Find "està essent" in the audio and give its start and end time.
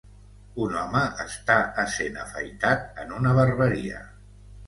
1.23-2.17